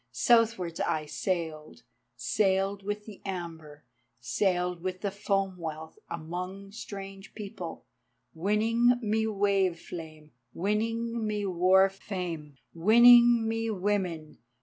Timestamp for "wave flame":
9.27-10.31